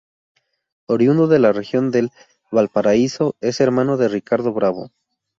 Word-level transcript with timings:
Oriundo 0.87 1.27
de 1.27 1.37
la 1.37 1.51
Región 1.53 1.91
de 1.91 2.09
Valparaíso, 2.51 3.35
es 3.39 3.61
hermano 3.61 3.97
de 3.97 4.07
Ricardo 4.07 4.51
Bravo. 4.51 4.89